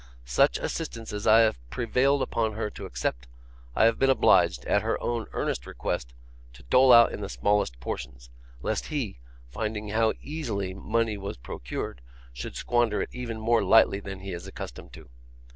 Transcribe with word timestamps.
Such 0.25 0.57
assistance 0.57 1.13
as 1.13 1.27
I 1.27 1.41
have 1.41 1.59
prevailed 1.69 2.23
upon 2.23 2.53
her 2.53 2.71
to 2.71 2.87
accept, 2.87 3.27
I 3.75 3.85
have 3.85 3.99
been 3.99 4.09
obliged, 4.09 4.65
at 4.65 4.81
her 4.81 4.99
own 4.99 5.27
earnest 5.31 5.67
request, 5.67 6.15
to 6.53 6.63
dole 6.63 6.91
out 6.91 7.11
in 7.11 7.21
the 7.21 7.29
smallest 7.29 7.79
portions, 7.79 8.31
lest 8.63 8.87
he, 8.87 9.19
finding 9.47 9.89
how 9.89 10.13
easily 10.19 10.73
money 10.73 11.17
was 11.19 11.37
procured, 11.37 12.01
should 12.33 12.55
squander 12.55 13.03
it 13.03 13.09
even 13.13 13.39
more 13.39 13.63
lightly 13.63 13.99
than 13.99 14.21
he 14.21 14.33
is 14.33 14.47
accustomed 14.47 14.91
to 14.93 15.01
do. 15.03 15.09